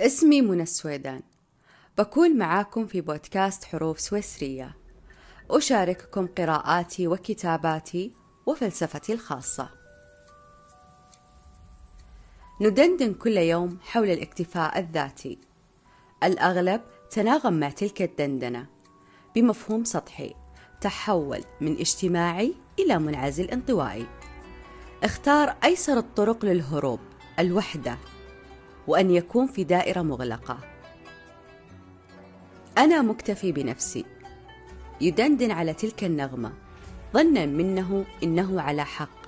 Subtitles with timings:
[0.00, 1.22] اسمي منى السويدان.
[1.98, 4.76] بكون معاكم في بودكاست حروف سويسرية.
[5.50, 8.14] أشارككم قراءاتي وكتاباتي
[8.46, 9.70] وفلسفتي الخاصة.
[12.60, 15.38] ندندن كل يوم حول الاكتفاء الذاتي.
[16.24, 16.80] الأغلب
[17.10, 18.66] تناغم مع تلك الدندنة.
[19.34, 20.34] بمفهوم سطحي.
[20.80, 24.06] تحول من اجتماعي إلى منعزل انطوائي.
[25.04, 27.00] اختار أيسر الطرق للهروب.
[27.38, 27.98] الوحدة.
[28.90, 30.58] وأن يكون في دائرة مغلقة.
[32.78, 34.04] أنا مكتفي بنفسي.
[35.00, 36.52] يدندن على تلك النغمة.
[37.14, 39.20] ظنا منه إنه على حق.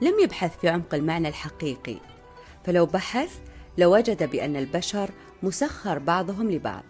[0.00, 1.96] لم يبحث في عمق المعنى الحقيقي.
[2.64, 3.38] فلو بحث
[3.78, 5.10] لوجد بأن البشر
[5.42, 6.82] مسخر بعضهم لبعض.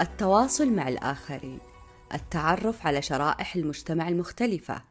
[0.00, 1.58] التواصل مع الآخرين.
[2.14, 4.82] التعرف على شرائح المجتمع المختلفة.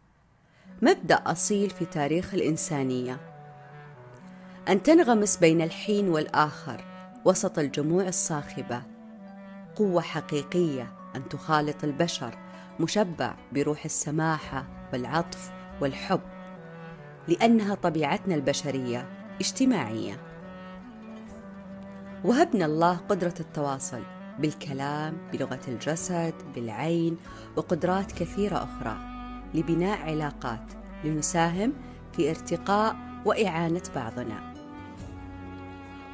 [0.81, 3.30] مبدأ أصيل في تاريخ الإنسانية.
[4.71, 6.85] أن تنغمس بين الحين والآخر
[7.25, 8.81] وسط الجموع الصاخبة.
[9.75, 12.38] قوة حقيقية أن تخالط البشر
[12.80, 16.22] مشبع بروح السماحة والعطف والحب.
[17.28, 20.22] لأنها طبيعتنا البشرية اجتماعية.
[22.23, 24.03] وهبنا الله قدرة التواصل
[24.39, 27.17] بالكلام بلغة الجسد بالعين
[27.56, 28.97] وقدرات كثيرة أخرى
[29.53, 31.73] لبناء علاقات لنساهم
[32.13, 34.50] في ارتقاء وإعانة بعضنا.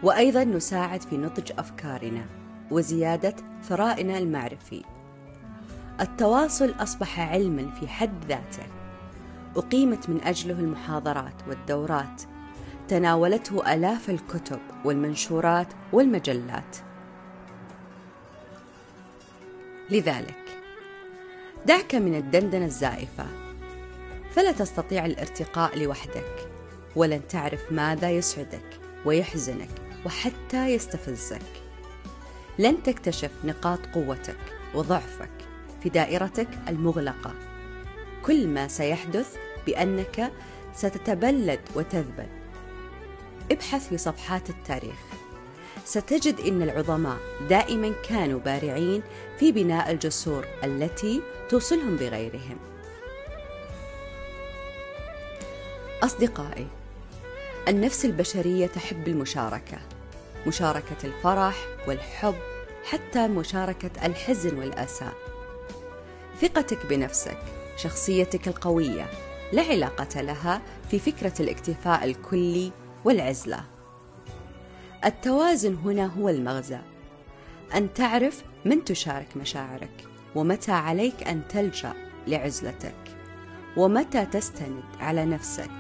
[0.03, 2.26] وأيضا نساعد في نضج أفكارنا
[2.72, 4.84] وزيادة ثرائنا المعرفي.
[6.02, 8.64] التواصل أصبح علما في حد ذاته.
[9.56, 12.22] أقيمت من أجله المحاضرات والدورات.
[12.88, 16.78] تناولته آلاف الكتب والمنشورات والمجلات.
[19.89, 20.59] لذلك
[21.66, 23.26] دعك من الدندنة الزائفة.
[24.32, 26.50] فلا تستطيع الارتقاء لوحدك
[26.95, 29.86] ولن تعرف ماذا يسعدك ويحزنك.
[30.08, 31.41] وحتى يستفزك.
[32.59, 34.38] لن تكتشف نقاط قوتك
[34.73, 35.30] وضعفك
[35.83, 37.33] في دائرتك المغلقة.
[38.26, 40.32] كل ما سيحدث بأنك
[40.76, 42.27] ستتبلد وتذبل.
[43.52, 44.99] ابحث في صفحات التاريخ.
[45.86, 47.17] ستجد إن العظماء
[47.49, 49.03] دائما كانوا بارعين
[49.39, 52.58] في بناء الجسور التي توصلهم بغيرهم.
[56.03, 56.67] أصدقائي
[57.67, 59.96] النفس البشرية تحب المشاركة.
[60.47, 61.55] مشاركة الفرح
[61.87, 62.35] والحب
[62.91, 65.09] حتى مشاركة الحزن والاسى
[66.41, 67.37] ثقتك بنفسك
[67.77, 69.09] شخصيتك القوية
[69.53, 72.71] لا علاقة لها في فكرة الاكتفاء الكلي
[73.05, 73.63] والعزلة.
[75.05, 76.79] التوازن هنا هو المغزى.
[77.75, 81.93] أن تعرف من تشارك مشاعرك ومتى عليك أن تلجأ
[82.27, 82.95] لعزلتك
[83.77, 85.71] ومتى تستند على نفسك.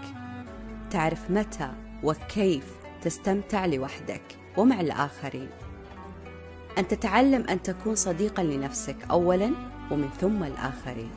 [0.91, 1.71] تعرف متى
[2.03, 2.65] وكيف
[3.01, 4.46] تستمتع لوحدك.
[4.57, 5.49] ومع الآخرين.
[6.77, 9.51] أن تتعلم أن تكون صديقا لنفسك اولا
[9.91, 11.11] ومن ثم الآخرين.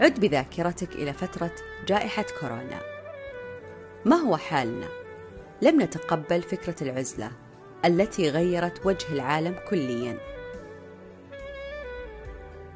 [0.00, 1.54] عد بذاكرتك إلى فترة
[1.86, 2.80] جائحة كورونا.
[4.04, 4.86] ما هو حالنا؟
[5.62, 7.30] لم نتقبل فكرة العزلة
[7.84, 10.18] التي غيرت وجه العالم كليا.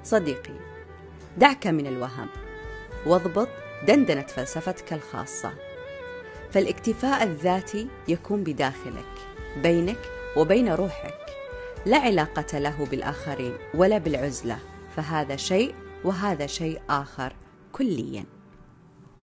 [0.05, 0.55] صديقي
[1.37, 2.29] دعك من الوهم.
[3.07, 3.49] واضبط
[3.87, 5.68] دندنة فلسفتك الخاصة.
[6.53, 9.13] فالاكتفاء الذاتي يكون بداخلك
[9.63, 9.99] بينك
[10.37, 11.15] وبين روحك.
[11.87, 14.59] لا علاقة له بالآخرين ولا بالعزلة
[14.97, 17.33] فهذا شيء وهذا شيء آخر
[17.73, 18.25] كليا.